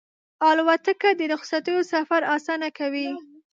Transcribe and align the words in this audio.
الوتکه 0.49 1.09
د 1.19 1.21
رخصتیو 1.33 1.87
سفر 1.93 2.21
اسانه 2.35 2.69
کوي. 2.77 3.09